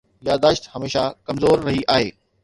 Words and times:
ياداشت 0.27 0.63
هميشه 0.75 1.03
ڪمزور 1.27 1.61
رهي 1.67 1.83
آهي. 1.97 2.09